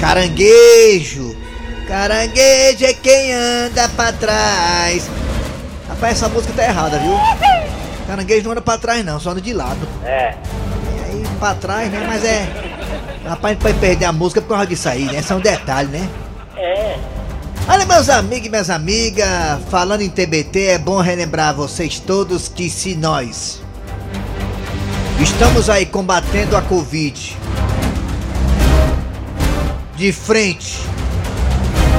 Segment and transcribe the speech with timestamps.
[0.00, 1.36] Caranguejo.
[1.86, 5.08] Caranguejo é quem anda pra trás.
[5.88, 7.14] Rapaz, essa música tá errada, viu?
[8.06, 9.86] Caranguejo não anda pra trás, não, só anda de lado.
[10.04, 10.34] É.
[10.96, 12.04] E aí, pra trás, né?
[12.06, 12.46] Mas é.
[13.26, 15.18] Rapaz, a gente pode perder a música por causa disso aí, né?
[15.20, 16.08] Isso é um detalhe, né?
[16.56, 16.96] É.
[17.68, 19.28] Olha, meus amigos e minhas amigas,
[19.68, 23.60] falando em TBT, é bom relembrar vocês todos que se nós
[25.20, 27.36] estamos aí combatendo a Covid
[29.96, 30.78] de frente,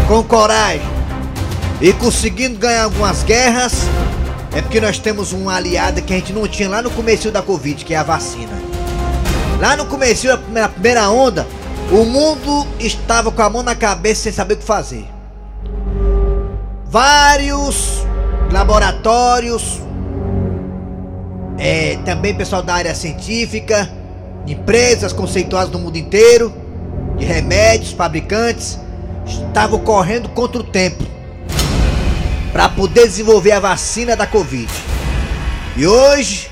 [0.07, 0.85] com coragem
[1.81, 3.73] e conseguindo ganhar algumas guerras,
[4.55, 7.41] é porque nós temos um aliado que a gente não tinha lá no começo da
[7.41, 8.53] Covid, que é a vacina.
[9.59, 11.47] Lá no começo, na primeira onda,
[11.91, 15.05] o mundo estava com a mão na cabeça sem saber o que fazer.
[16.85, 18.05] Vários
[18.52, 19.81] laboratórios,
[21.57, 23.89] é, também pessoal da área científica,
[24.45, 26.53] empresas conceituadas no mundo inteiro,
[27.17, 28.79] de remédios, fabricantes,
[29.25, 31.03] estavam correndo contra o tempo
[32.51, 34.71] para poder desenvolver a vacina da Covid.
[35.75, 36.49] E hoje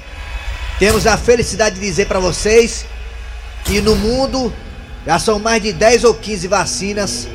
[0.77, 2.86] temos a felicidade de dizer para vocês
[3.63, 4.53] que no mundo
[5.05, 7.27] já são mais de 10 ou 15 vacinas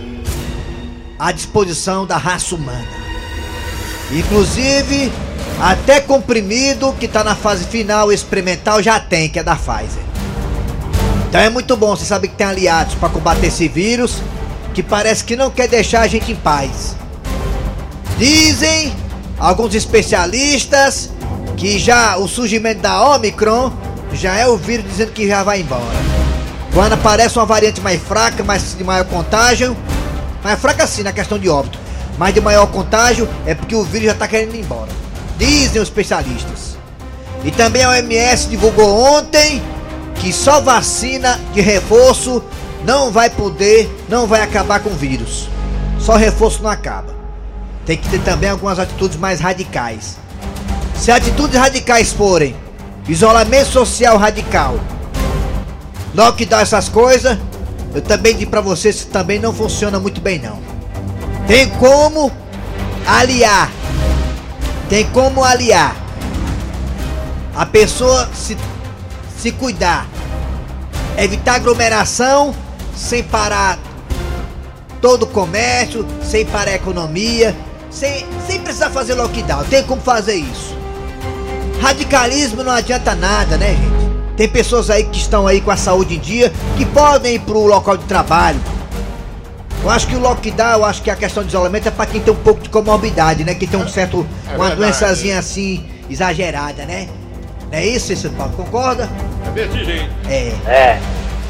[1.18, 2.88] à disposição da raça humana.
[4.12, 5.12] Inclusive,
[5.60, 10.02] até comprimido que está na fase final experimental já tem, que é da Pfizer.
[11.30, 14.16] Então é muito bom, você sabe que tem aliados para combater esse vírus
[14.74, 16.96] que parece que não quer deixar a gente em paz.
[18.18, 18.92] Dizem
[19.38, 21.08] alguns especialistas
[21.56, 23.72] que já o surgimento da Omicron
[24.12, 25.84] já é o vírus dizendo que já vai embora.
[26.74, 29.76] Quando aparece uma variante mais fraca, mais de maior contágio,
[30.42, 31.78] mais fraca sim na questão de óbito,
[32.18, 34.90] mas de maior contágio é porque o vírus já está querendo ir embora.
[35.38, 36.76] Dizem os especialistas.
[37.44, 39.62] E também a OMS divulgou ontem
[40.20, 42.42] que só vacina de reforço
[42.84, 45.48] não vai poder, não vai acabar com o vírus.
[45.98, 47.14] Só reforço não acaba.
[47.86, 50.16] Tem que ter também algumas atitudes mais radicais.
[50.94, 52.54] Se atitudes radicais forem
[53.08, 54.78] isolamento social radical,
[56.14, 57.38] lockdown essas coisas,
[57.94, 60.60] eu também digo pra vocês que também não funciona muito bem não.
[61.46, 62.30] Tem como
[63.06, 63.70] aliar,
[64.88, 65.96] tem como aliar
[67.56, 68.56] a pessoa se,
[69.40, 70.06] se cuidar,
[71.16, 72.54] evitar aglomeração
[72.94, 73.78] sem parar
[75.00, 77.56] todo o comércio, sem parar a economia,
[77.90, 79.64] sem, sem precisar fazer lockdown.
[79.64, 80.76] Tem como fazer isso.
[81.80, 84.36] Radicalismo não adianta nada, né, gente?
[84.36, 87.64] Tem pessoas aí que estão aí com a saúde em dia que podem ir pro
[87.64, 88.60] local de trabalho.
[89.82, 92.20] Eu acho que o lockdown, eu acho que a questão de isolamento é para quem
[92.20, 93.54] tem um pouco de comorbidade, né?
[93.54, 94.26] Que tem um certo.
[94.52, 97.08] É uma doençazinha assim, exagerada, né?
[97.70, 98.52] Não é isso, esse Paulo?
[98.52, 99.08] Concorda?
[99.46, 100.08] É vertigem.
[100.28, 100.52] É.
[100.66, 101.00] É.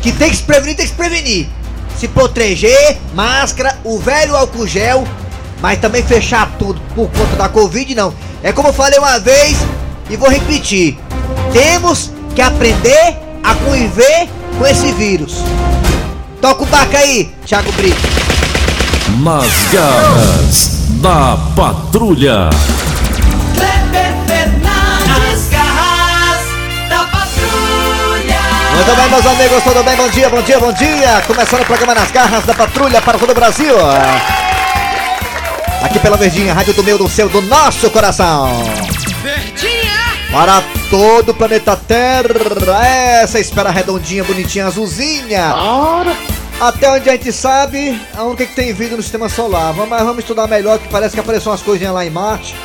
[0.03, 1.49] Que tem que se prevenir, tem que se prevenir.
[1.97, 5.07] Se proteger, máscara, o velho álcool gel,
[5.61, 8.15] mas também fechar tudo por conta da Covid, não.
[8.43, 9.59] É como eu falei uma vez
[10.09, 10.99] e vou repetir.
[11.53, 14.29] Temos que aprender a conviver
[14.59, 15.37] com esse vírus.
[16.41, 18.01] Toca o barco aí, Thiago Brito.
[19.23, 20.71] Nas garras
[21.03, 22.49] da patrulha.
[28.91, 29.95] Muito bem, meus amigos, tudo bem?
[29.95, 31.23] Bom dia, bom dia, bom dia.
[31.25, 33.73] Começando o programa Nas Garras da Patrulha para todo o Brasil.
[35.81, 38.51] Aqui pela Verdinha, rádio do meu, do seu, do nosso coração.
[40.33, 42.85] Para todo o planeta Terra,
[43.23, 45.55] essa espera redondinha, bonitinha, azulzinha.
[46.61, 49.73] Até onde a gente sabe, a única que tem vida no sistema solar.
[49.73, 52.57] Mas vamos estudar melhor, que parece que apareceram umas coisinhas lá em Marte.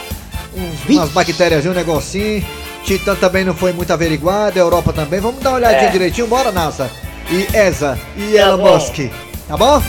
[0.56, 2.44] Uns, umas bactérias, um negocinho.
[2.86, 5.20] Titã também não foi muito averiguado, Europa também.
[5.20, 5.92] Vamos dar uma olhadinha É.
[5.92, 6.90] direitinho, bora NASA.
[7.32, 8.74] E ESA, e Tá Elon bom.
[8.76, 8.96] Musk.
[9.48, 9.82] Tá bom?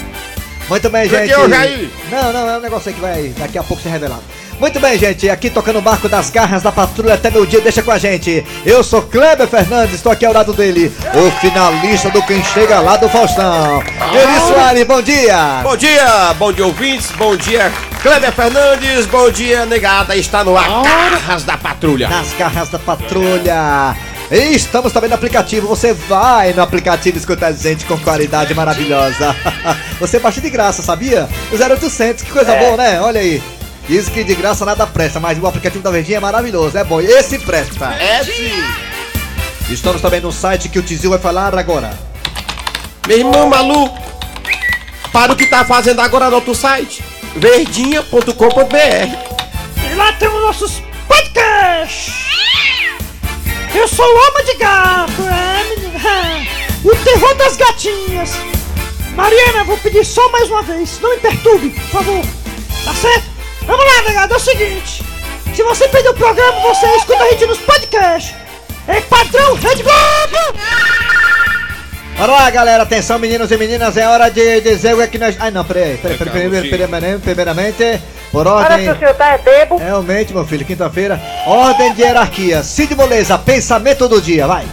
[0.68, 1.28] Muito bem, gente.
[1.28, 1.90] Jair?
[2.10, 4.22] Não, não, é um negócio aí que vai daqui a pouco ser revelado.
[4.58, 7.82] Muito bem, gente, aqui tocando o barco das garras da patrulha até meu dia, deixa
[7.82, 8.42] com a gente.
[8.64, 12.96] Eu sou Kleber Fernandes, estou aqui ao lado dele, o finalista do Quem Chega Lá
[12.96, 13.82] do Faustão.
[13.82, 15.60] Eli Soares, bom dia.
[15.62, 17.70] Bom dia, bom dia ouvintes, bom dia
[18.06, 22.08] Kleber Fernandes, bom dia negada, está no ar Garras da Patrulha.
[22.08, 23.96] Nas garras da patrulha.
[24.30, 25.66] E estamos também no aplicativo.
[25.66, 29.34] Você vai no aplicativo escutar gente com qualidade maravilhosa.
[29.98, 31.28] Você baixa de graça, sabia?
[31.50, 33.00] O 0800, que coisa boa, né?
[33.00, 33.42] Olha aí.
[33.88, 37.00] Diz que de graça nada presta, mas o aplicativo da Verdinha é maravilhoso, é bom.
[37.00, 37.86] Esse presta.
[37.94, 38.52] É sim.
[39.68, 41.90] Estamos também no site que o Tizil vai falar agora.
[43.08, 43.98] Meu irmão maluco,
[45.12, 47.02] para o que tá fazendo agora no outro site,
[47.36, 48.30] verdinha.com.br.
[49.90, 52.14] E lá tem os nossos podcasts.
[53.74, 56.56] Eu sou o Alma de Gato, é?
[56.86, 58.30] O terror das gatinhas.
[59.14, 61.00] Mariana, vou pedir só mais uma vez.
[61.00, 62.24] Não me perturbe, por favor.
[62.84, 63.24] Tá certo?
[63.62, 64.34] Vamos lá, negado.
[64.34, 65.02] É o seguinte.
[65.54, 68.34] Se você perdeu o programa, você escuta a gente nos podcasts.
[68.86, 71.05] É padrão Rede Globo!
[72.16, 72.82] Bora lá, galera.
[72.82, 73.96] Atenção, meninos e meninas.
[73.96, 75.36] É hora de dizer o que é que nós.
[75.38, 75.98] Ai, não, peraí.
[75.98, 76.78] peraí, peraí, Calma, primeiro, filho.
[76.78, 78.00] primeiramente, primeiramente,
[78.32, 78.86] por Olha ordem.
[78.86, 79.76] se o senhor tá é bebo.
[79.76, 81.20] Realmente, meu filho, quinta-feira.
[81.46, 82.62] Ordem de hierarquia.
[82.62, 84.64] Cid Moleza, pensamento do dia, vai.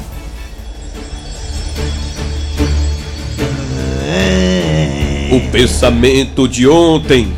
[5.31, 7.33] O pensamento de ontem.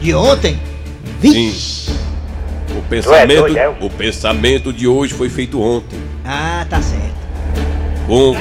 [0.00, 0.60] De ontem?
[1.20, 1.54] Sim.
[2.76, 3.68] O pensamento, doido, é?
[3.68, 5.98] o pensamento de hoje foi feito ontem.
[6.24, 7.21] Ah, tá certo.
[8.06, 8.34] Com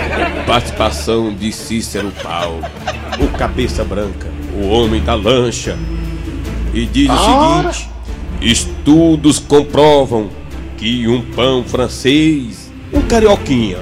[0.45, 2.61] participação de Cícero Paulo,
[3.19, 5.77] o cabeça branca, o homem da lancha.
[6.73, 7.89] E diz o seguinte:
[8.41, 10.29] estudos comprovam
[10.77, 13.77] que um pão francês, um carioquinha,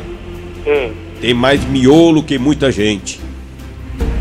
[0.68, 0.92] Hum.
[1.22, 3.20] tem mais miolo que muita gente.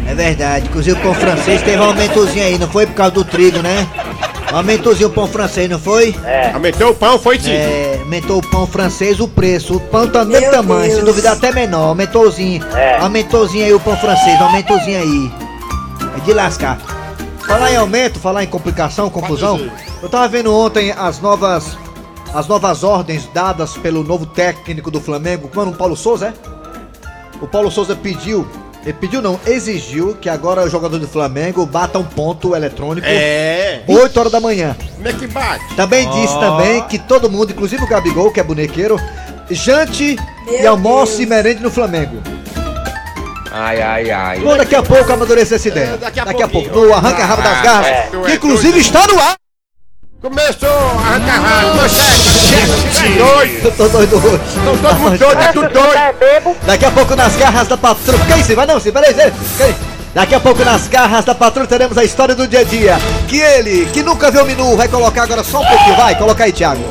[0.07, 0.67] É verdade.
[0.69, 3.87] Inclusive o pão francês teve um aumentozinho aí, não foi por causa do trigo, né?
[4.53, 6.15] Um aumentozinho o pão francês, não foi?
[6.55, 7.53] Aumentou o pão, foi sim.
[7.53, 9.77] É, aumentou o pão francês, o preço.
[9.77, 11.89] O pão tá do mesmo tamanho, se duvidar até menor.
[11.89, 12.65] Aumentozinho.
[12.75, 12.97] É.
[12.99, 15.33] Aumentozinho aí o pão francês, aumentozinho aí.
[16.17, 16.79] É de lascar.
[17.47, 19.71] Falar em aumento, falar em complicação, confusão.
[20.03, 21.77] Eu tava vendo ontem as novas.
[22.35, 26.35] As novas ordens dadas pelo novo técnico do Flamengo, mano, o Paulo Souza, é?
[27.41, 28.47] O Paulo Souza pediu.
[28.85, 33.83] Ele pediu não, exigiu que agora o jogador do Flamengo bata um ponto eletrônico É.
[33.87, 34.77] 8 horas da manhã.
[34.95, 35.75] Como é que bate?
[35.75, 38.99] Também disse também que todo mundo, inclusive o Gabigol, que é bonequeiro,
[39.51, 40.17] jante
[40.49, 42.23] e almoce e merende no Flamengo.
[43.51, 44.41] Ai, ai, ai.
[44.41, 45.95] Bom, daqui a pouco amadurecer essa ideia.
[45.95, 48.09] É, daqui a Daqui a pouco, no Arranca Rabo das Garras, é.
[48.27, 49.38] que inclusive está no ar.
[50.21, 53.67] Começou a arrancar manchete, doido.
[53.67, 54.41] Eu tô doido hoje.
[54.49, 56.19] Estão todo mundo doido, é se tudo doido.
[56.19, 56.57] bebo.
[56.67, 58.25] Daqui a pouco nas garras da patrulha.
[58.25, 58.57] Que isso?
[58.57, 59.15] Vai não, sim, peraí.
[60.13, 62.99] Daqui a pouco nas garras da patrulha teremos a história do dia a dia.
[63.29, 65.97] Que ele, que nunca viu o menu, vai colocar agora só um pouquinho.
[65.97, 66.83] Vai, coloca aí, Thiago.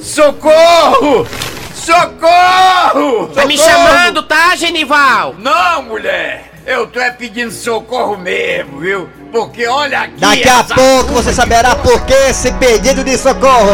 [0.00, 1.26] Socorro!
[1.74, 3.26] Socorro!
[3.34, 5.34] Tá me chamando, tá, Genival?
[5.38, 6.55] Não, mulher!
[6.66, 9.08] Eu tô é pedindo socorro mesmo, viu?
[9.30, 13.70] Porque olha aqui Daqui a pouco você saberá por que esse pedido de socorro.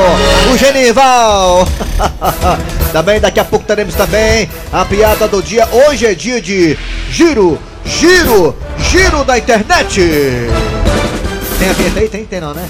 [0.53, 1.67] O Genival.
[2.93, 5.67] também daqui a pouco teremos também a piada do dia.
[5.73, 6.77] Hoje é dia de
[7.09, 10.03] giro, giro, giro da internet.
[11.59, 12.09] Tem a vinheta aí?
[12.11, 12.69] Tem, tem não, né?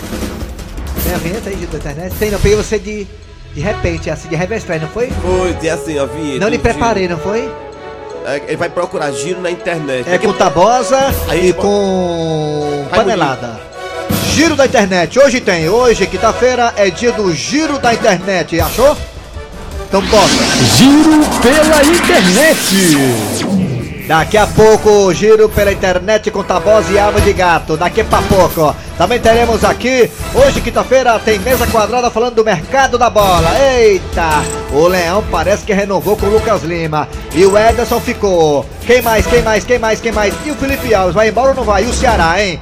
[1.03, 2.15] Tem a vinheta aí giro da internet?
[2.15, 3.09] Tem não, peguei você de,
[3.53, 5.11] de repente, assim, de revés não foi?
[5.21, 6.39] Foi, tem assim, ó, vinheta.
[6.39, 7.51] Não lhe preparei, não foi?
[8.25, 10.09] É, Ele vai procurar giro na internet.
[10.09, 10.99] É com tabosa
[11.35, 13.61] e com panelada.
[14.35, 15.19] Giro da internet.
[15.19, 15.69] Hoje tem.
[15.69, 18.61] Hoje, quinta-feira, é dia do giro da internet.
[18.61, 18.97] Achou?
[19.89, 20.27] Então bota.
[20.77, 23.33] Giro pela internet.
[24.07, 27.77] Daqui a pouco, giro pela internet com tabosa e alma de gato.
[27.77, 28.75] Daqui pra pouco.
[29.03, 33.51] Também teremos aqui, hoje, quinta-feira, tem mesa quadrada falando do mercado da bola.
[33.61, 34.45] Eita!
[34.71, 37.09] O Leão parece que renovou com o Lucas Lima.
[37.35, 38.65] E o Ederson ficou.
[38.87, 40.33] Quem mais, quem mais, quem mais, quem mais?
[40.47, 41.83] E o Felipe Alves, vai embora ou não vai?
[41.83, 42.61] E o Ceará, hein?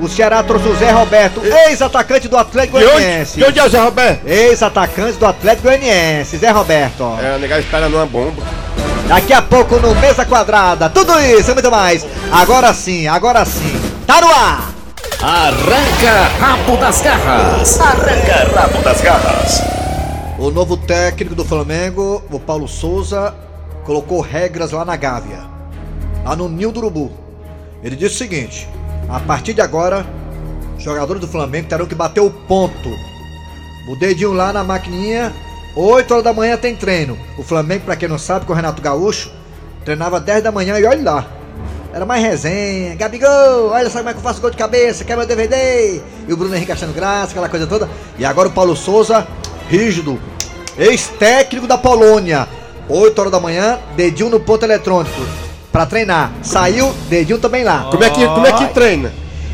[0.00, 2.94] O Ceará trouxe o Zé Roberto, ex-atacante do Atlético De onde?
[2.94, 3.36] Goianiense.
[3.36, 4.26] De onde é o Zé Roberto?
[4.26, 7.04] Ex-atacante do Atlético Goianiense, Zé Roberto.
[7.22, 8.42] É, o negócio espera numa bomba.
[9.06, 10.90] Daqui a pouco no Mesa Quadrada.
[10.90, 12.04] Tudo isso e muito mais.
[12.32, 13.80] Agora sim, agora sim.
[14.04, 14.79] Tá no ar!
[15.22, 17.78] Arranca rabo das garras.
[20.38, 23.34] O novo técnico do Flamengo, o Paulo Souza,
[23.84, 25.42] colocou regras lá na Gávea.
[26.24, 27.12] Lá no Ninho do Urubu.
[27.82, 28.66] Ele disse o seguinte:
[29.10, 30.06] a partir de agora,
[30.78, 32.88] os jogadores do Flamengo terão que bater o ponto.
[33.90, 35.34] O dedinho lá na maquininha,
[35.76, 37.18] 8 horas da manhã tem treino.
[37.36, 39.30] O Flamengo, pra quem não sabe, com o Renato Gaúcho,
[39.84, 41.39] treinava 10 da manhã e olha lá.
[41.92, 42.94] Era mais resenha.
[42.94, 46.00] Gabigol, olha só como é que eu faço gol de cabeça, quer meu DVD.
[46.28, 47.88] E o Bruno Henrique achando graça, aquela coisa toda.
[48.18, 49.26] E agora o Paulo Souza,
[49.68, 50.18] rígido,
[50.78, 52.46] ex-técnico da Polônia.
[52.88, 55.20] 8 horas da manhã, dedinho no ponto eletrônico.
[55.70, 56.32] Pra treinar.
[56.42, 57.88] Saiu, dedinho também lá.
[57.90, 59.12] Como é que, como é que treina?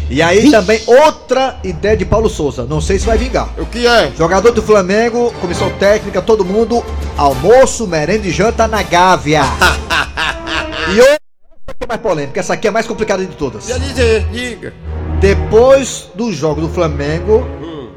[0.09, 2.65] E aí também outra ideia de Paulo Souza.
[2.65, 3.49] Não sei se vai vingar.
[3.59, 4.13] O que é?
[4.17, 6.85] Jogador do Flamengo, comissão técnica, todo mundo,
[7.17, 9.43] almoço, merenda e janta na Gávea.
[10.95, 11.26] e essa
[11.67, 13.67] aqui é mais polêmica, essa aqui é a mais complicada de todas.
[13.67, 14.73] Quer dizer, diga.
[15.21, 17.47] Depois do jogo do Flamengo,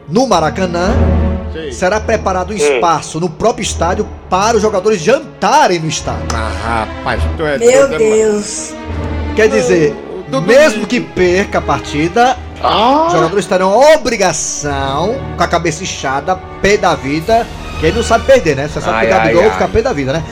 [0.07, 0.93] no Maracanã,
[1.51, 1.71] Sei.
[1.71, 6.27] será preparado um espaço no próprio estádio para os jogadores jantarem no estádio.
[6.33, 8.73] Ah, rapaz, tu é Meu doido, é Deus.
[9.35, 9.95] Quer dizer,
[10.29, 12.37] Dudu mesmo que perca a partida,
[13.07, 17.45] os jogadores terão a obrigação, com a cabeça inchada, pé da vida,
[17.79, 18.67] que ele não sabe perder, né?
[18.67, 19.53] Você sabe Ai, que o Gabigol ai, ai.
[19.53, 20.23] fica pé da vida, né?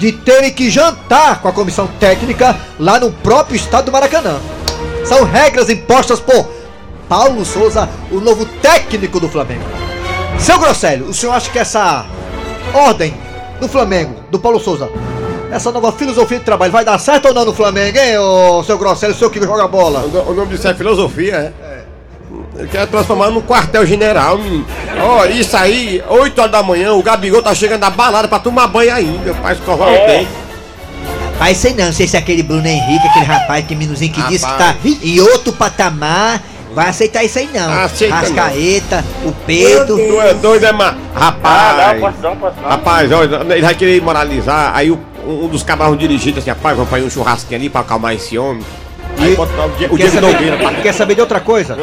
[0.00, 4.38] De terem que jantar com a comissão técnica lá no próprio estado do Maracanã.
[5.04, 6.48] São regras impostas por
[7.06, 9.62] Paulo Souza, o novo técnico do Flamengo.
[10.38, 12.06] Seu Grosselho, o senhor acha que essa
[12.72, 13.14] ordem
[13.60, 14.88] do Flamengo, do Paulo Souza,
[15.52, 18.78] essa nova filosofia de trabalho vai dar certo ou não no Flamengo, hein, ô seu
[18.78, 20.00] Grosselho, o senhor que joga bola?
[20.00, 21.69] O no- O nome disso é filosofia, é?
[22.70, 24.38] Quer transformar num quartel-general.
[24.38, 24.66] menino.
[25.02, 28.66] Ó, isso aí, 8 horas da manhã, o Gabigol tá chegando na balada pra tomar
[28.66, 29.34] banho ainda.
[29.34, 30.28] Pai, escovar o dente.
[31.38, 34.44] Vai sei não, sei se é aquele Bruno Henrique, aquele rapaz que minuzinho que disse
[34.44, 34.98] que tá Rapaz.
[35.02, 36.42] em outro patamar,
[36.74, 37.72] vai aceitar isso aí não.
[37.82, 38.20] Aceita não.
[38.22, 39.96] Rascaeta, o Pedro.
[39.96, 40.94] Meu Tu é doido, é, ma...
[41.16, 41.92] Ah, Rapaz.
[41.94, 42.68] não, posso não, posso não.
[42.68, 44.72] Rapaz, olha, ele vai querer moralizar.
[44.74, 48.14] Aí o- um dos camarões dirigidos assim, rapaz, vamos fazer um churrasquinho ali pra acalmar
[48.14, 48.62] esse homem.
[49.18, 51.74] Aí E- botar o, Diego Nogueira pra quer saber de outra coisa?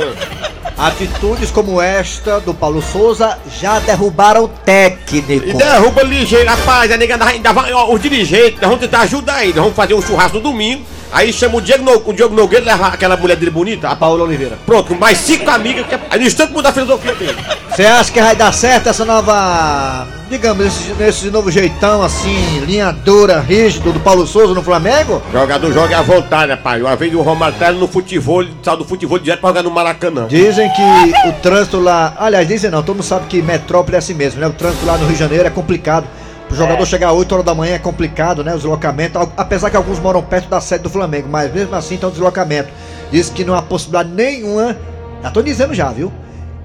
[0.77, 5.47] Atitudes como esta do Paulo Souza já derrubaram o técnico.
[5.47, 9.01] E derruba ligeiro, rapaz, a nega ainda, ainda vai, ó, os dirigentes, nós vamos tentar
[9.01, 12.33] ajudar nós vamos fazer um churrasco no domingo, aí chama o Diego, no, o Diego
[12.35, 14.57] Nogueira, leva aquela mulher dele bonita, A Paula Oliveira.
[14.65, 17.37] pronto, mais cinco amigas, é- aí no instante muda a filosofia dele.
[17.69, 20.07] Você acha que vai dar certo essa nova.
[20.29, 25.21] Digamos, esse, nesse novo jeitão assim, linha dura, rígido do Paulo Souza no Flamengo?
[25.31, 28.83] Jogador joga à vontade, rapaz, uma vez o Romário tá no futebol, ele saiu do
[28.85, 30.27] futebol direto pra jogar no Maracanã.
[30.27, 32.13] Dizem que o trânsito lá.
[32.19, 34.47] Aliás, dizem não, todo mundo sabe que metrópole é assim mesmo, né?
[34.47, 36.05] O trânsito lá no Rio de Janeiro é complicado.
[36.49, 38.53] O jogador chegar às 8 horas da manhã é complicado, né?
[38.53, 39.19] O deslocamento.
[39.35, 42.69] Apesar que alguns moram perto da sede do Flamengo, mas mesmo assim tem um deslocamento.
[43.11, 44.77] Diz que não há possibilidade nenhuma.
[45.21, 46.11] Já tô dizendo já, viu?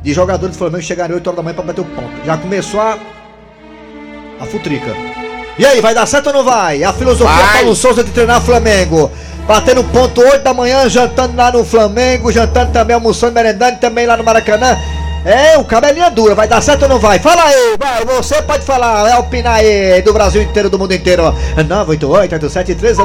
[0.03, 2.25] De jogadores do Flamengo chegarem 8 horas da manhã pra bater o ponto.
[2.25, 2.99] Já começou a.
[4.41, 4.91] A futrica.
[5.59, 6.83] E aí, vai dar certo ou não vai?
[6.83, 7.59] A filosofia Vai.
[7.59, 9.11] Paulo Souza de treinar o Flamengo.
[9.47, 14.17] Batendo ponto 8 da manhã, jantando lá no Flamengo, jantando também, almoçando, merendando também lá
[14.17, 14.79] no Maracanã.
[15.25, 17.19] É, o cabelinho é dura, vai dar certo ou não vai?
[17.21, 21.23] Fala aí, você pode falar, é opinar aí do Brasil inteiro, do mundo inteiro.
[21.23, 21.33] ó.
[21.63, 22.97] 988-87306.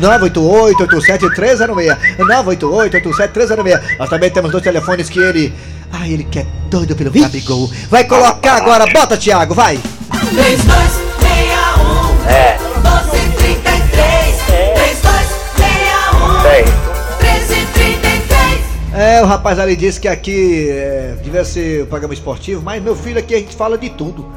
[0.00, 1.96] 988-87306.
[2.18, 3.98] 988-87306.
[3.98, 5.52] Nós também temos dois telefones que ele.
[5.92, 7.68] Ai, ele quer doido pelo Gabigol.
[7.88, 9.76] Vai colocar agora, bota, Thiago, vai.
[10.30, 11.09] 3261
[19.00, 22.94] É, o rapaz ali disse que aqui é, devia ser o programa esportivo, mas meu
[22.94, 24.30] filho aqui a gente fala de tudo.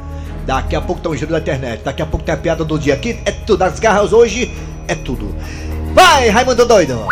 [0.45, 2.79] Daqui a pouco tem um giro da internet, daqui a pouco tem a piada do
[2.79, 3.61] dia aqui, é tudo.
[3.61, 4.55] As garras hoje
[4.87, 5.35] é tudo.
[5.93, 7.05] Vai, Raimundo Doido!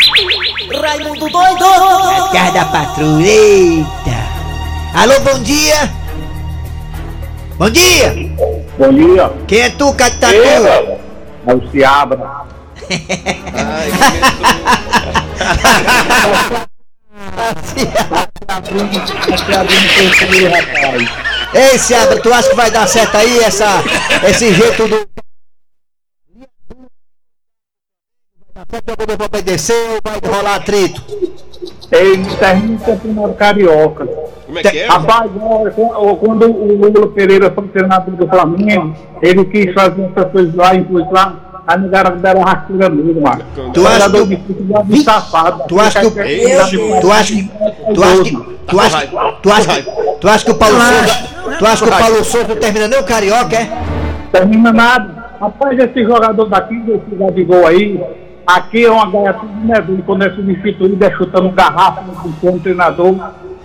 [0.81, 1.65] Raimundo doido
[2.31, 3.85] Garra da patrulha, eita!
[4.93, 5.91] Alô, bom dia!
[7.57, 8.13] Bom dia!
[8.79, 9.29] Bom dia.
[9.45, 10.35] Quem é tu, Catatu?
[10.35, 12.45] É o Ciabra.
[21.53, 23.83] Ei, Seabra, tu acha que vai dar certo aí essa,
[24.27, 25.07] esse jeito do.
[28.53, 31.01] Vai dar certo, vai obedecer ou vai rolar atrito?
[31.91, 34.05] Ele termina o campeonato carioca.
[34.05, 34.87] Como é que é?
[34.87, 35.31] Rapaz,
[36.19, 41.09] quando o Lula Pereira foi treinador do Flamengo, ele quis fazer essas coisas lá, impôs
[41.71, 43.41] lá, a negara deram rasteira nele, mano.
[43.73, 45.63] Tu acha Jogador que- de futebol de safado.
[45.67, 47.49] Tu acha que o- Tu acha que.
[47.91, 48.35] Tu acha que.
[48.69, 49.15] Tu acha que.
[49.41, 49.91] Tu acha que.
[50.21, 51.57] Tu acha que o Paulo Souza.
[51.59, 53.69] Tu acha que o Paulo Souza não termina nem o carioca, é?
[54.31, 55.21] termina nada.
[55.41, 57.99] Rapaz, esse jogador daqui, desse Gabigol aí,
[58.45, 63.15] aqui é uma gaiatura de medulho, quando é substituído, é chutando garrafa no como treinador.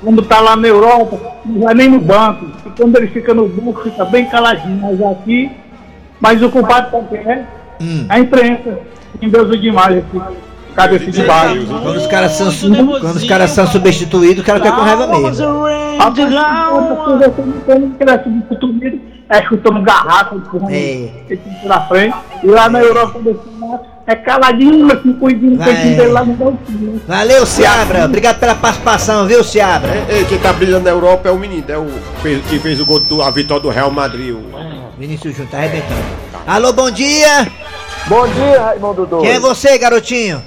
[0.02, 2.46] Quando tá lá na Europa, não vai nem no banco.
[2.66, 4.78] E quando ele fica no banco, fica bem caladinho.
[4.82, 5.50] Mas aqui,
[6.20, 7.44] mas o culpado também é
[8.08, 8.78] a imprensa.
[9.20, 10.22] Em Deus o demais, esse
[10.74, 11.66] cabeça de baixo.
[11.66, 12.68] Quando os caras são, su-
[13.00, 15.66] quando os caras são substituídos, o cara fica com raiva mesmo.
[15.66, 15.96] É
[19.28, 21.10] é chutando garrafa, empurrando É.
[21.28, 22.14] esse time pra frente.
[22.44, 25.66] E lá na Europa, lado, é caladinho, assim, cuidinho, Vai.
[25.74, 27.00] cuidinho dele lá no Delfim.
[27.08, 28.04] Valeu, Seabra.
[28.04, 29.90] Obrigado pela participação, viu, Seabra?
[30.08, 31.86] Ei, quem tá brilhando na Europa é o menino, é o
[32.48, 34.32] que fez o gol do a vitória do Real Madrid.
[34.34, 36.00] o- Vinícius Júnior tá arrebentando.
[36.46, 37.46] Alô, bom dia!
[38.08, 39.24] Bom dia, Raimundo Doido.
[39.24, 40.40] Quem é você, garotinho?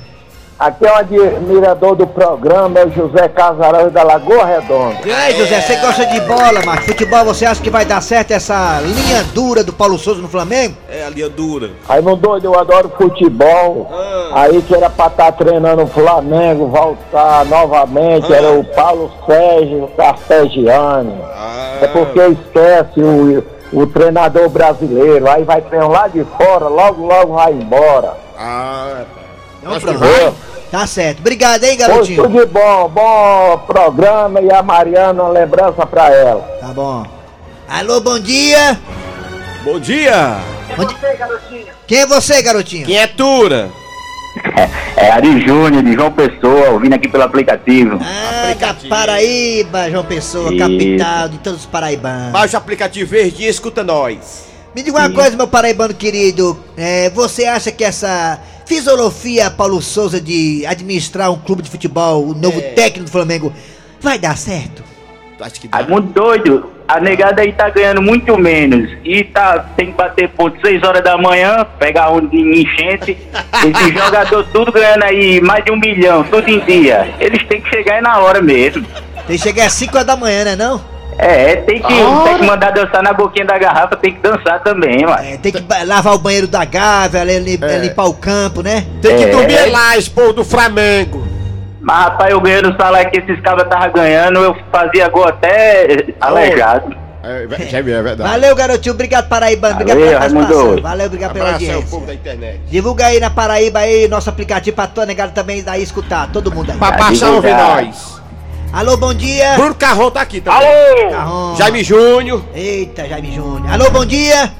[0.58, 4.98] Aqui é o admirador do programa, é o José Casarão da Lagoa Redonda.
[5.06, 6.84] E aí, José, você gosta de bola, macho?
[6.84, 10.76] Futebol, você acha que vai dar certo essa linha dura do Paulo Souza no Flamengo?
[10.90, 11.72] É a linha dura.
[11.88, 13.90] Aí no doido, eu adoro futebol.
[14.34, 21.22] Aí que era pra estar treinando o Flamengo, voltar novamente, era o Paulo Sérgio Carpegiani.
[21.82, 27.34] É porque esquece o, o treinador brasileiro, aí vai treinar lá de fora, logo, logo
[27.36, 28.18] vai embora.
[28.38, 29.04] Ah,
[29.66, 30.36] Acho que pronto.
[30.72, 31.20] Tá certo.
[31.20, 32.24] Obrigado, hein, Foi garotinho?
[32.24, 36.42] tudo de bom, bom programa e a Mariana, uma lembrança pra ela.
[36.62, 37.06] Tá bom.
[37.68, 38.80] Alô, bom dia.
[39.64, 40.38] bom dia!
[41.88, 42.86] Quem é você, garotinho?
[42.86, 43.70] Quem é Tura?
[44.96, 48.00] É Ari Júnior, de João Pessoa, ouvindo aqui pelo aplicativo.
[48.02, 50.60] Ah, da Paraíba, João Pessoa, Isso.
[50.60, 52.32] capital de todos os paraibanos.
[52.32, 54.48] Baixa o aplicativo Verdinho e escuta nós.
[54.76, 56.58] Me diga uma coisa, meu paraibano querido.
[56.78, 62.36] É, você acha que essa fisiologia Paulo Souza de administrar um clube de futebol, o
[62.36, 63.52] novo técnico do Flamengo,
[64.00, 64.84] vai dar certo?
[65.42, 66.72] Acho que É muito doido.
[66.88, 68.90] A negada aí tá ganhando muito menos.
[69.04, 73.16] E tá, tem que bater ponto 6 horas da manhã, pegar um em enchente.
[73.64, 77.14] Esse jogador tudo ganhando aí mais de um milhão, todo em dia.
[77.20, 78.86] Eles têm que chegar aí na hora mesmo.
[79.28, 80.82] Tem que chegar às 5 horas da manhã, né não?
[81.22, 81.88] É, tem que,
[82.24, 85.22] tem que mandar dançar na boquinha da garrafa, tem que dançar também, mano.
[85.22, 88.86] É, tem que lavar o banheiro da Gávea, lim- limpar o campo, né?
[89.02, 89.28] Tem que É.
[89.28, 91.28] dormir lá, expor do Flamengo.
[91.82, 95.88] Mas rapaz, eu ganhando o salário que esses cabras estavam ganhando, eu fazia gol até
[96.20, 96.96] aleijado.
[97.22, 98.30] É, é, é verdade.
[98.30, 98.94] Valeu, garotinho.
[98.96, 99.76] Obrigado, Paraibano.
[99.76, 100.82] Obrigado Valeu, pela participação.
[100.82, 101.90] Valeu, obrigado pela Abraço audiência.
[101.90, 102.60] povo da internet.
[102.68, 106.30] Divulga aí na Paraíba aí nosso aplicativo pra toda negada também daí escutar.
[106.32, 106.78] Todo mundo aí.
[106.78, 108.20] Pra baixar ouvir nós.
[108.72, 109.56] Alô, bom dia.
[109.56, 111.10] Bruno Carrão tá aqui também.
[111.10, 111.56] Carrão.
[111.56, 112.44] Jaime Júnior.
[112.54, 113.74] Eita, Jaime Júnior.
[113.74, 114.52] Alô, bom dia.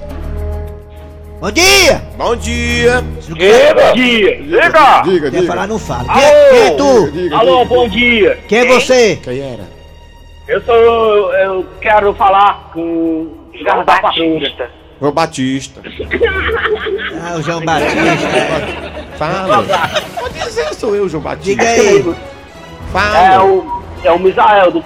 [1.40, 2.02] Bom dia.
[2.18, 3.02] Bom dia.
[3.22, 4.42] Dia!
[4.42, 5.02] Liga!
[5.04, 6.14] Diga, Quer falar, não fala.
[6.14, 6.50] Quem, Alô?
[6.52, 7.36] quem é tu?
[7.36, 8.38] Alô, bom dia!
[8.48, 9.16] Quem é você?
[9.24, 9.64] Quem era?
[10.48, 11.34] Eu sou.
[11.34, 14.54] Eu quero falar com o Garra da Patrulha.
[15.00, 15.82] João Batista.
[17.22, 17.98] Ah, o João Batista.
[19.18, 19.64] Fala.
[20.20, 21.50] Pode dizer, sou eu, João Batista.
[21.50, 22.16] Diga aí.
[22.92, 23.34] Fala.
[23.34, 23.82] É o.
[24.04, 24.84] É o Misael do.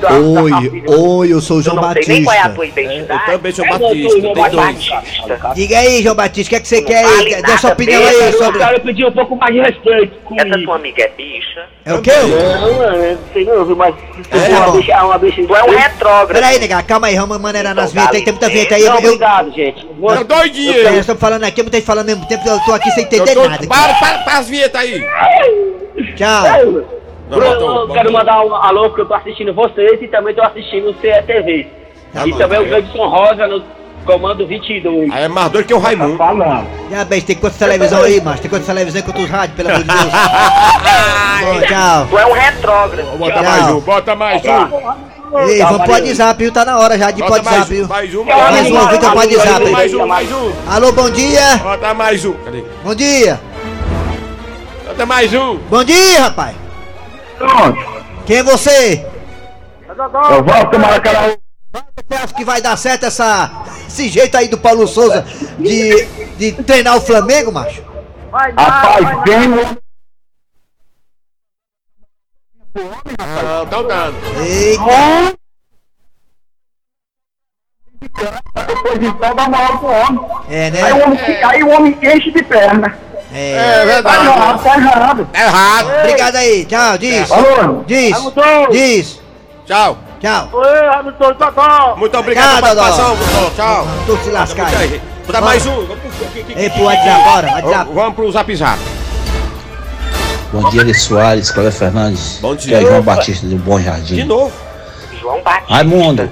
[0.00, 0.82] Da- da Oi, família.
[0.90, 2.54] oi, eu sou o João Eu não sei nem qual é a Batista.
[2.54, 3.22] tua identidade.
[3.30, 4.52] Eu também sou É, Batista, tem dois.
[4.54, 5.52] Batista.
[5.54, 7.42] Diga aí, João Batista, o que é que você quer vale aí?
[7.42, 8.58] Dê sua opinião mesmo, aí eu sobre.
[8.58, 10.46] quero pedir um pouco mais de respeito comigo.
[10.48, 11.64] Essa tua amiga é bicha?
[11.86, 12.12] É o quê?
[12.12, 13.94] Não, não sei não, viu, mas
[14.30, 15.42] É, é, uma bicha, é uma bicha.
[15.46, 16.32] Tu é um retrógrado.
[16.32, 18.82] Peraí, nega, calma aí, vamos maneirar nas vinhetas aí, tem muita vinheta aí.
[18.84, 19.86] Não, Eu, eu, obrigado, gente.
[19.98, 20.72] Vou- Eu doidinho.
[20.72, 23.04] eu, nós estamos falando aqui, muita gente falando ao mesmo tempo, eu tô aqui sem
[23.04, 23.66] entender Eu tô- nada.
[23.66, 25.04] Para, para, para as vinhetas aí.
[26.16, 27.03] Tchau.
[27.28, 27.94] Não, Bruno, botou, eu botou.
[27.94, 31.66] quero mandar um alô porque eu tô assistindo vocês e também tô assistindo o CETV.
[32.12, 33.62] Tá e bom, também tá o Gleidson Rosa no
[34.04, 35.10] comando 22.
[35.12, 36.16] Aí é mais doido que o Raimundo.
[36.16, 36.66] Falando.
[36.90, 38.42] Já, beijo, tem quantas televisão aí, macho?
[38.42, 40.12] Tem quantas televisão e quantos rádios, pelo amor de Deus?
[41.44, 42.06] Bom, tchau.
[42.10, 43.18] Tu é um retrógrado.
[43.18, 43.44] Bota Tchau.
[43.44, 45.14] mais um, bota mais um.
[45.48, 46.52] Ei, vamos pro WhatsApp, viu?
[46.52, 47.88] Tá na hora já de mais WhatsApp, viu?
[47.88, 49.70] mais um, Mais um pro WhatsApp.
[49.70, 50.52] mais um, mais um.
[50.70, 51.56] Alô, bom dia.
[51.62, 52.32] Bota mais um.
[52.44, 52.64] Cadê?
[52.84, 53.40] Bom dia.
[54.86, 55.58] Bota mais um.
[55.68, 56.63] Bom dia, rapaz.
[57.38, 58.04] Pronto.
[58.26, 59.06] Quem é você?
[59.88, 61.36] Eu volto, Maracanã.
[61.72, 65.22] Você acha que vai dar certo essa, esse jeito aí do Paulo Souza
[65.58, 66.04] de,
[66.36, 67.82] de treinar o Flamengo, macho?
[68.32, 69.76] Rapaz, tem um.
[72.76, 74.16] Não, tá dando.
[74.40, 75.34] Eita.
[78.66, 80.20] Depois então dá moral pro homem.
[80.50, 81.04] É, Aí o né?
[81.04, 82.98] homem, fica- aí o homem enche de perna.
[83.34, 83.52] É.
[83.56, 84.26] É Tá verdade.
[84.26, 85.28] errado, tá errado.
[85.32, 85.88] É errado.
[86.00, 86.64] Obrigado aí.
[86.64, 87.30] Tchau, diz.
[87.32, 87.82] Alô?
[87.86, 88.16] Diz.
[88.70, 89.20] Diz.
[89.66, 89.98] Tchau.
[90.20, 90.48] Tchau.
[90.52, 91.96] Oi, Hamilton, tá bom.
[91.98, 93.16] Muito obrigado pela participação.
[93.56, 93.86] Tchau.
[94.06, 95.02] Tu se lascar aí.
[95.26, 95.86] Bota mais um.
[96.56, 97.90] Ei, pro WhatsApp, bora, WhatsApp.
[97.92, 98.78] Vamos pro zap zap.
[100.52, 102.38] Bom dia, Eli Soares, Cláudio Fernandes.
[102.40, 102.78] Bom dia.
[102.78, 103.02] Que é João.
[103.02, 104.14] Batista do Bom Jardim.
[104.14, 104.52] De novo.
[105.20, 105.74] João Batista.
[105.74, 106.30] Raimundo,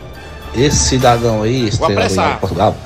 [0.54, 2.26] esse cidadão aí, esse Vou treinador apressar.
[2.26, 2.76] aí de Portugal,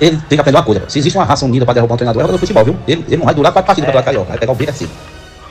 [0.00, 0.82] ele tem que aprender uma coisa.
[0.88, 2.76] Se existe uma raça unida pra derrubar um treinador, é o futebol, viu?
[2.86, 4.88] Ele, ele não vai durar quatro partidas pra Carioca, vai pegar o bico assim.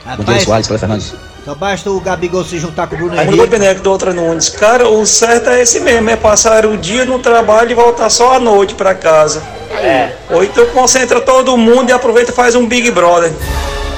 [0.04, 1.14] Rapaz, Soares, Cláudio Fernandes.
[1.44, 3.46] só basta o Gabigol se juntar com o Bruno Henrique.
[3.46, 4.48] Beneco do Outra Nunes.
[4.48, 8.36] Cara, o certo é esse mesmo, é passar o dia no trabalho e voltar só
[8.36, 9.42] à noite pra casa.
[9.82, 10.12] É.
[10.30, 13.30] Ou então concentra todo mundo e aproveita e faz um Big Brother.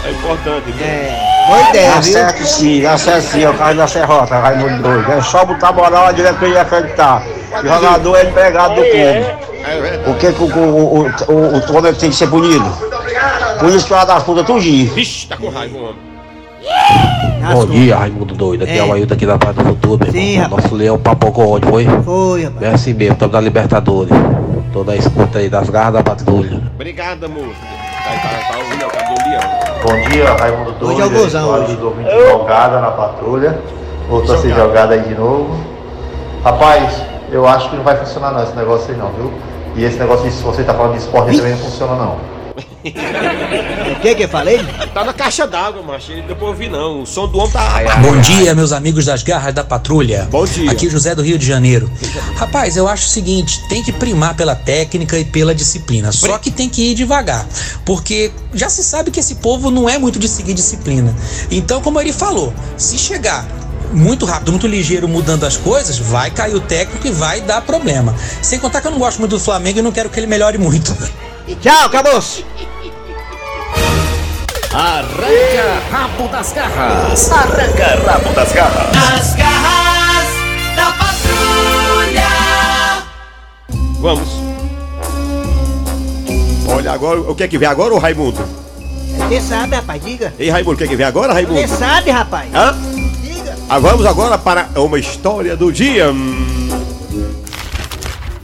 [0.05, 0.65] É importante.
[0.73, 0.85] viu?
[0.85, 2.13] É, boa ideia, Dá viu?
[2.13, 5.13] certo sim, dá certo sim, é o caso da Serrota, Raimundo doido.
[5.13, 7.23] É só botar moral a diretoria e acreditar.
[7.63, 9.50] O jogador é empregado do clube.
[9.65, 10.05] É verdade.
[10.05, 12.65] Por que, que o, o, o, o, o Flamengo tem que ser punido?
[13.59, 14.91] Por isso que ela das putas tudinho.
[14.95, 16.11] Vixe, tá com raiva, homem.
[17.53, 18.65] Bom dia, Raimundo Doido.
[18.65, 18.85] Aqui é, É.
[18.85, 20.43] o Ailton aqui da Praia do Futuro, meu Sim, irmão.
[20.45, 20.63] rapaz.
[20.65, 21.87] Nosso leão papocou onde foi?
[22.05, 22.63] Foi, rapaz.
[22.63, 24.13] É assim mesmo, estamos na Libertadores.
[24.73, 26.61] Toda a escuta aí das garras da patrulha.
[26.75, 27.49] Obrigado, amor.
[27.49, 29.43] Tá, tá, tá ouvindo, é o cabo do leão.
[30.05, 30.87] Bom dia, Raimundo Doido.
[30.93, 31.77] Hoje é o gozão, hoje.
[31.77, 33.59] do ouvinte jogada na patrulha.
[34.09, 35.59] Voltou a ser jogada aí de novo.
[36.45, 39.33] Rapaz, eu acho que não vai funcionar não esse negócio aí não, viu?
[39.77, 42.41] E esse negócio de se você tá falando de esporte aí também não funciona não.
[42.83, 44.59] O que que eu falei?
[44.95, 46.13] Tá na caixa d'água, macho.
[46.13, 47.03] Ele deu pra ouvir, não.
[47.03, 47.69] O som do homem tá.
[48.01, 50.27] Bom dia, meus amigos das garras da patrulha.
[50.31, 50.71] Bom dia.
[50.71, 51.91] Aqui é o José do Rio de Janeiro.
[52.37, 56.11] Rapaz, eu acho o seguinte: tem que primar pela técnica e pela disciplina.
[56.11, 57.47] Só que tem que ir devagar.
[57.85, 61.15] Porque já se sabe que esse povo não é muito de seguir disciplina.
[61.51, 63.47] Então, como ele falou, se chegar
[63.93, 68.15] muito rápido, muito ligeiro mudando as coisas, vai cair o técnico e vai dar problema.
[68.43, 70.59] Sem contar que eu não gosto muito do Flamengo e não quero que ele melhore
[70.59, 70.97] muito.
[71.61, 72.45] Tchau, acabou-se.
[74.73, 77.31] Arranca rabo das garras.
[77.33, 78.97] Arranca rabo das garras.
[78.97, 80.29] As garras
[80.77, 82.29] da patrulha.
[83.99, 84.29] Vamos.
[86.69, 88.39] Olha, agora, o que é que vem agora, ô Raimundo?
[89.29, 90.33] Você sabe, rapaz, diga.
[90.39, 91.61] Ei, Raimundo, o que é que vem agora, Raimundo?
[91.61, 92.49] Você sabe, rapaz.
[92.55, 92.90] Hã?
[93.73, 96.07] Ah, vamos agora para uma história do dia.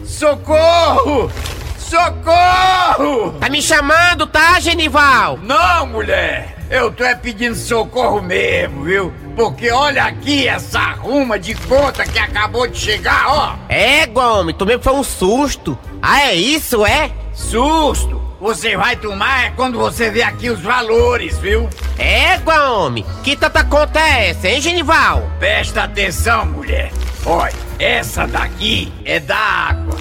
[0.04, 1.28] Socorro!
[1.76, 3.32] Socorro!
[3.40, 5.36] Tá me chamando, tá, Genival?
[5.42, 6.56] Não, mulher!
[6.70, 9.12] Eu tô é pedindo socorro mesmo, viu?
[9.34, 13.56] Porque olha aqui essa ruma de conta que acabou de chegar, ó!
[13.68, 15.76] É, homem, tomei foi um susto.
[16.00, 17.10] Ah, é isso, é?
[17.34, 18.22] Susto!
[18.40, 21.68] Você vai tomar é quando você vê aqui os valores, viu?
[21.98, 25.30] É, homem, que tanta conta é essa, hein, Genival?
[25.38, 26.92] Presta atenção, mulher.
[27.24, 29.96] Olha, essa daqui é da água.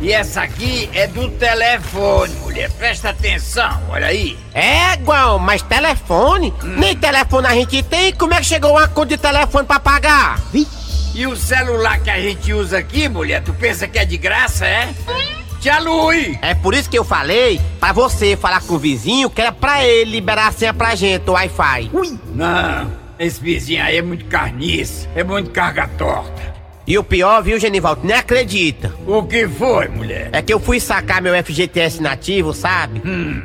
[0.00, 2.70] E essa aqui é do telefone, mulher.
[2.72, 4.36] Presta atenção, olha aí.
[4.52, 6.52] É, Guão, mas telefone?
[6.62, 10.40] Nem telefone a gente tem, como é que chegou uma conta de telefone pra pagar?
[11.14, 14.66] E o celular que a gente usa aqui, mulher, tu pensa que é de graça,
[14.66, 14.92] é?
[15.62, 16.36] Tia Lui!
[16.42, 19.84] É por isso que eu falei pra você falar com o vizinho que era pra
[19.84, 21.88] ele liberar a senha pra gente, o Wi-Fi.
[22.34, 26.52] Não, esse vizinho aí é muito carniça, é muito carga torta.
[26.84, 28.92] E o pior, viu, Genivaldo, nem acredita.
[29.06, 30.30] O que foi, mulher?
[30.32, 33.00] É que eu fui sacar meu FGTS nativo, sabe?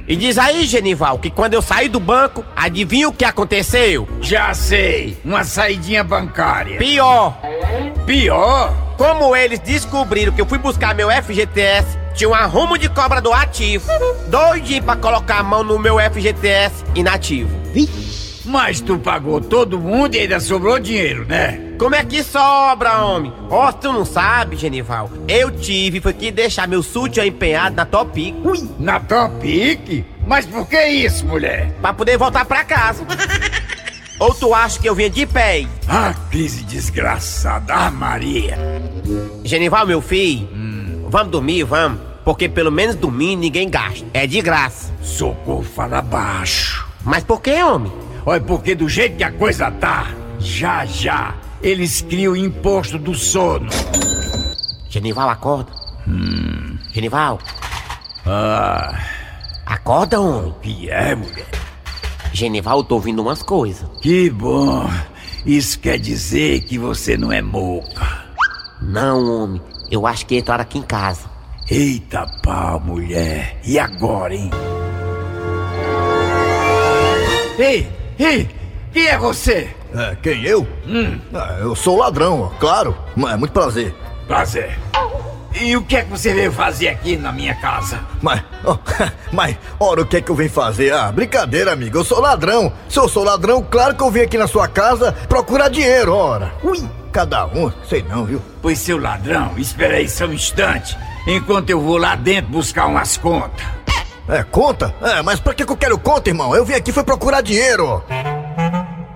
[0.08, 4.10] E diz aí, Genival, que quando eu saí do banco, adivinha o que aconteceu?
[4.22, 6.80] Já sei, uma saidinha bancária.
[6.80, 7.38] Pior!
[8.08, 8.74] Pior?
[8.98, 13.32] Como eles descobriram que eu fui buscar meu FGTS, tinha um arrumo de cobra do
[13.32, 13.86] ativo.
[14.28, 17.56] Doidinho pra colocar a mão no meu FGTS inativo.
[18.44, 21.76] Mas tu pagou todo mundo e ainda sobrou dinheiro, né?
[21.78, 23.32] Como é que sobra, homem?
[23.52, 25.12] Ó, tu não sabe, Genival.
[25.28, 28.34] Eu tive, foi que deixar meu sutiã empenhado na Topic.
[28.44, 30.04] Ui, na Topic?
[30.26, 31.72] Mas por que isso, mulher?
[31.82, 33.06] Pra poder voltar pra casa.
[34.18, 35.68] Ou tu acha que eu vinha de pé?
[35.88, 38.58] Ah, crise desgraçada, ah, Maria.
[39.44, 40.50] Genival, meu filho,
[41.12, 42.07] vamos dormir, vamos.
[42.28, 44.06] Porque pelo menos dormir ninguém gasta.
[44.14, 44.92] É de graça.
[45.02, 46.86] Socorro, fala baixo.
[47.06, 47.90] Mas por que, homem?
[48.26, 53.16] Olha, porque do jeito que a coisa tá, já já, eles criam o imposto do
[53.16, 53.70] sono.
[54.90, 55.72] Genival, acorda.
[56.92, 57.40] Genival,
[58.26, 59.00] Ah,
[59.66, 60.54] acorda, homem.
[60.62, 61.48] que é, mulher?
[62.34, 63.88] Genival, eu tô ouvindo umas coisas.
[64.02, 64.86] Que bom.
[65.46, 68.26] Isso quer dizer que você não é moca.
[68.82, 69.62] Não, homem.
[69.90, 71.37] Eu acho que entraram aqui em casa.
[71.70, 73.58] Eita pau, mulher.
[73.64, 74.50] E agora, hein?
[77.60, 77.88] Ei,
[78.20, 78.48] ei,
[78.94, 79.70] quem é você?
[79.94, 80.66] É, quem eu?
[80.86, 82.96] Hum, Ah, eu sou o ladrão, ó, claro.
[83.16, 83.94] Mas é muito prazer.
[84.28, 84.78] prazer.
[85.62, 88.00] E o que é que você veio fazer aqui na minha casa?
[88.22, 88.78] Mas, ó,
[89.32, 90.94] mas, ora, o que é que eu vim fazer?
[90.94, 91.98] Ah, brincadeira, amigo.
[91.98, 92.72] Eu sou ladrão.
[92.88, 96.54] Se eu sou ladrão, claro que eu vim aqui na sua casa procurar dinheiro, ora.
[96.64, 98.42] Ui, cada um, sei não, viu?
[98.62, 103.18] Pois, seu ladrão, espera aí só um instante, enquanto eu vou lá dentro buscar umas
[103.18, 103.66] contas.
[104.30, 104.94] É, conta?
[105.02, 106.54] É, mas pra que que eu quero conta, irmão?
[106.54, 108.04] Eu vim aqui foi procurar dinheiro.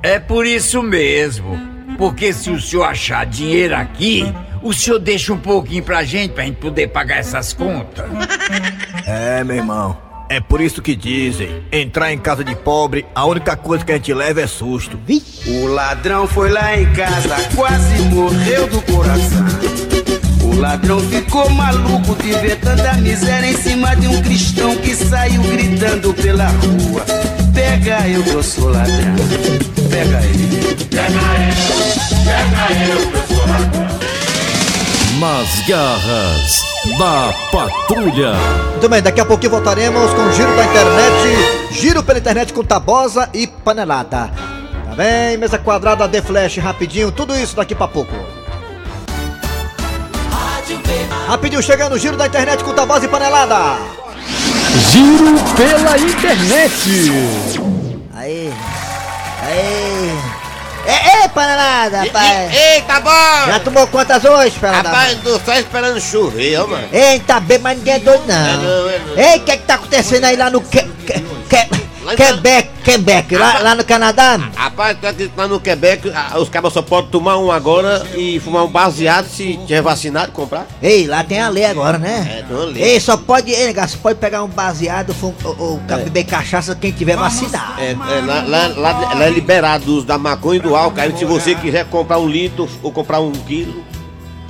[0.01, 1.59] É por isso mesmo.
[1.97, 6.43] Porque se o senhor achar dinheiro aqui, o senhor deixa um pouquinho pra gente, pra
[6.43, 8.05] gente poder pagar essas contas.
[9.05, 9.97] É, meu irmão.
[10.29, 13.95] É por isso que dizem, entrar em casa de pobre, a única coisa que a
[13.95, 14.97] gente leva é susto.
[15.45, 19.45] O ladrão foi lá em casa, quase morreu do coração.
[20.41, 25.43] O ladrão ficou maluco de ver tanta miséria em cima de um cristão que saiu
[25.43, 27.05] gritando pela rua.
[27.53, 29.15] Pega eu que eu sou ladrão.
[29.89, 30.75] Pega ele.
[30.89, 34.00] Pega eu, pega eu que eu sou ladrão.
[35.21, 36.65] Nas garras
[36.97, 38.33] da patrulha.
[38.71, 41.73] Muito bem, daqui a pouquinho voltaremos com o giro da internet.
[41.73, 44.31] Giro pela internet com Tabosa e Panelada.
[44.89, 45.37] Tá bem?
[45.37, 48.11] Mesa quadrada, The Flash, rapidinho, tudo isso daqui pra pouco.
[51.27, 53.77] Rapidinho chegando, giro da internet com Tabosa e Panelada.
[54.89, 57.60] Giro pela internet.
[60.85, 62.53] É, é, panelada, rapaz.
[62.53, 63.51] Ei, tá bom!
[63.51, 64.89] Já tomou quantas hoje, panelada?
[64.89, 66.87] Rapaz, tô só esperando chover, ó, mano.
[66.91, 69.23] Ei, tá bem, mas ninguém é doido, é não.
[69.23, 73.35] Ei, o que é que tá acontecendo aí lá no que, que, que, Quebec, Quebec,
[73.37, 74.39] lá, lá no Canadá?
[74.55, 78.39] Rapaz, tu acredita que lá no Quebec os cabas só podem tomar um agora e
[78.39, 80.65] fumar um baseado se tiver vacinado e comprar?
[80.81, 82.39] Ei, lá tem a lei agora, né?
[82.39, 82.83] É, tem uma lei.
[82.83, 86.91] Ei, só pode, ei, negócio, pode pegar um baseado fum, ou, ou beber cachaça quem
[86.91, 87.79] tiver vacinado.
[87.79, 90.99] É, é, lá, lá, lá- lá é liberado o uso da maconha e do álcool.
[90.99, 93.83] Aí se você quiser comprar um litro ou comprar um quilo,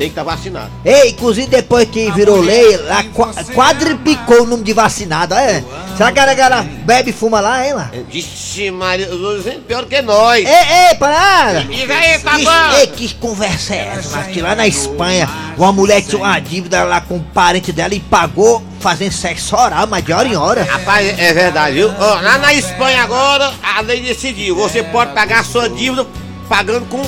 [0.02, 0.72] tem que estar vacinado.
[0.84, 5.64] Ei, inclusive depois que virou lei, lá qua- quadriplicou o número de vacinado, é?
[5.96, 7.92] Será que a galera bebe e fuma lá, hein, lá?
[8.10, 10.44] Vixe, Maria, os pior que nós.
[10.46, 11.62] Ei, ei, parada!
[11.62, 12.78] Diz aí, tá bom?
[12.78, 14.18] Ei, que conversa é essa?
[14.18, 17.94] Mas que lá na Espanha, uma mulher tinha uma dívida lá com um parente dela
[17.94, 20.64] e pagou fazendo sexo oral, mas de hora em hora.
[20.64, 21.94] Rapaz, é verdade, viu?
[22.00, 24.56] Ó, lá na Espanha agora, a lei decidiu.
[24.56, 26.06] Você pode pagar a sua dívida
[26.50, 27.02] pagando com,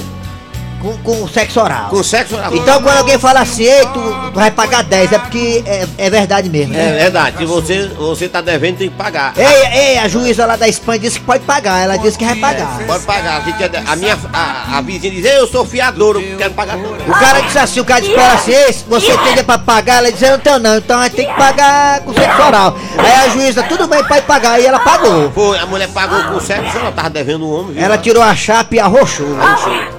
[0.84, 1.90] Com, com sexo oral.
[1.90, 2.54] com sexo oral.
[2.54, 6.10] Então quando alguém fala assim, ei, tu, tu vai pagar 10, é porque é, é
[6.10, 6.92] verdade mesmo, É né?
[7.04, 9.34] verdade, se você, você tá devendo, tem que pagar.
[9.38, 12.36] Ei, ei, a juíza lá da Espanha disse que pode pagar, ela disse que vai
[12.36, 12.80] pagar.
[12.86, 13.38] Pode pagar.
[13.38, 16.54] A, gente é a minha a, a vizinha diz, "Ei, eu sou fiador, eu quero
[16.54, 16.98] pagar tudo.
[17.10, 19.44] O cara disse assim, o cara disse pra ela assim, "Ei, se você tem dinheiro
[19.46, 22.14] pra pagar, ela disse, eu não tenho não, então a gente tem que pagar com
[22.14, 22.76] sexo oral.
[22.98, 25.32] Aí a juíza, tudo bem, pode pagar, e ela pagou.
[25.32, 27.84] Foi, a mulher pagou com sexo, ela tava devendo o homem, viu?
[27.84, 29.28] Ela tirou a chapa e arrochou.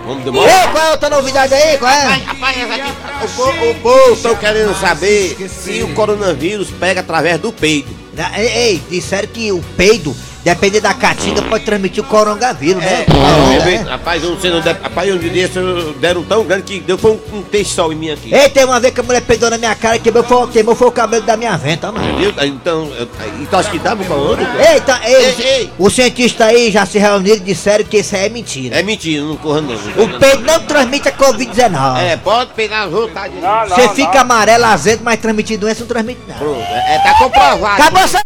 [0.07, 0.49] Vamos demorar.
[0.51, 2.03] Ei, qual é a outra novidade aí, qual é?
[2.25, 2.93] Rapaz, aqui,
[3.25, 7.89] o, po- o povo estão querendo saber se o coronavírus pega através do peido.
[8.37, 13.05] Ei, ei, disseram que o peido, dependendo da caatinga, pode transmitir o coronavírus, né?
[13.09, 13.77] É, É.
[13.91, 15.51] Rapaz, eu não sei, não, rapaz, um dia
[15.99, 18.33] deram tão grande que deu foi um, um texto em mim aqui.
[18.35, 20.75] Ei, tem uma vez que a mulher peidou na minha cara e queimou, foi, queimou
[20.75, 22.19] foi o cabelo da minha venta, mano.
[22.19, 22.33] Viu?
[22.43, 23.09] Então, eu-
[23.41, 24.41] então acho que dá pro falando?
[24.71, 28.77] Eita, ei, o cientista aí já se reuniram e disseram que isso aí é mentira.
[28.79, 29.75] É mentira, não corra não.
[29.75, 31.99] O peido não transmite a Covid-19.
[32.03, 33.35] É, pode pegar as vontades.
[33.71, 36.37] Você fica amarelo, azedo, mas transmitir doença não transmite não.
[36.37, 37.81] Pronto, é, é, tá comprovado.
[37.83, 38.21] Acabou essa...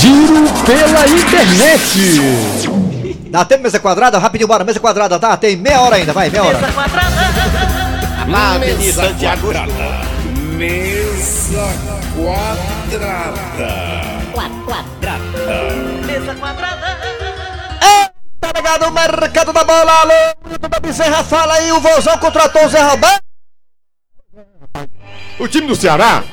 [0.00, 2.20] Giro pela internet.
[3.30, 4.18] Dá tempo, mesa quadrada?
[4.18, 5.36] Rapidinho, bora, mesa quadrada, tá?
[5.36, 6.58] Tem meia hora ainda, vai, meia hora.
[8.28, 9.48] Lá, Denis Santiago.
[10.56, 11.68] Mesa
[12.16, 13.40] quadrada.
[14.32, 15.18] Quadrada.
[16.06, 17.00] Mesa quadrada.
[18.40, 22.68] Tá ligado o mercado da bola, alô, da Bezerra, fala aí, o Vozão contratou o
[22.68, 23.22] Zé Roberto.
[25.38, 26.24] O time do Ceará.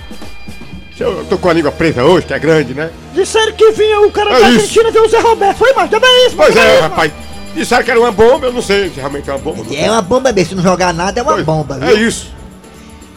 [0.99, 2.89] Eu tô com a língua presa hoje, que é grande, né?
[3.13, 4.60] Disseram que vinha o cara É da isso.
[4.62, 5.57] Argentina ver o Zé Roberto.
[5.57, 7.12] Foi, mas também é isso, Pois é, isso, rapaz.
[7.53, 9.75] Disseram que era uma bomba, eu não sei se realmente é uma bomba.
[9.75, 11.88] É uma bomba mesmo, se não jogar nada é uma bomba, viu?
[11.88, 12.31] É isso.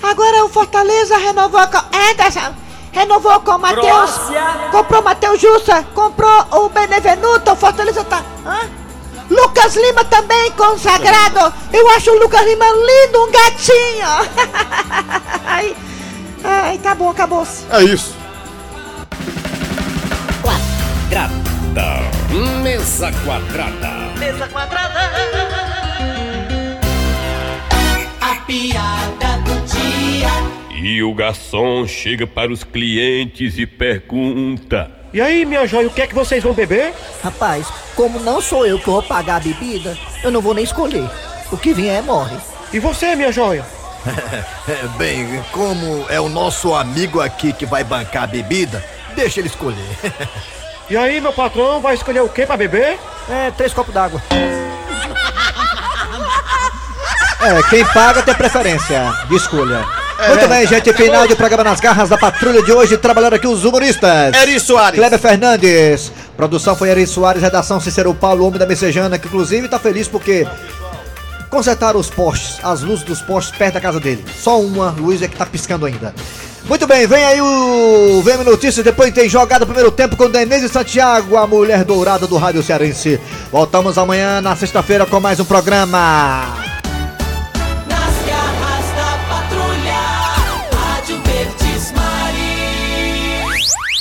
[0.03, 2.55] Agora o Fortaleza renovou com Anderson,
[2.93, 4.11] renovou com o Matheus,
[4.71, 8.23] comprou o Matheus Jussa, comprou o Benevenuto, o Fortaleza tá.
[8.47, 8.61] Hã?
[9.31, 11.55] Lucas Lima também consagrado.
[11.73, 14.09] Eu acho o Lucas Lima lindo, um gatinho.
[16.45, 17.47] ai, ai, tá bom, acabou.
[17.71, 18.15] É isso.
[20.43, 22.11] Quadrada.
[22.63, 24.19] Mesa quadrada.
[24.19, 25.11] Mesa quadrada.
[28.21, 30.81] A piada do dia.
[30.83, 36.03] E o garçom chega para os clientes e pergunta: E aí, minha joia, o que
[36.03, 36.93] é que vocês vão beber?
[37.23, 41.09] Rapaz, como não sou eu que vou pagar a bebida, eu não vou nem escolher.
[41.53, 42.37] O que vier morre.
[42.73, 43.65] E você, minha joia?
[44.97, 48.85] Bem, como é o nosso amigo aqui que vai bancar a bebida,
[49.15, 49.99] deixa ele escolher.
[50.91, 52.99] E aí, meu patrão, vai escolher o que pra beber?
[53.29, 54.21] É, três copos d'água.
[57.43, 59.87] É, quem paga tem preferência de escolha.
[60.19, 63.47] É Muito bem, gente, final de programa nas garras da patrulha de hoje, trabalhando aqui
[63.47, 64.35] os humoristas.
[64.35, 64.99] Eri Soares.
[64.99, 66.13] Kleber Fernandes.
[66.37, 70.47] Produção foi Eri Soares, redação Cícero Paulo, homem da Messejana, que inclusive tá feliz porque
[71.51, 74.25] consertaram os postes, as luzes dos postes perto da casa dele.
[74.39, 76.15] Só uma luz é que tá piscando ainda.
[76.65, 81.37] Muito bem, vem aí o VM Notícias, depois tem jogada primeiro tempo com Denise Santiago,
[81.37, 83.21] a mulher dourada do Rádio Cearense.
[83.51, 86.80] Voltamos amanhã, na sexta-feira, com mais um programa.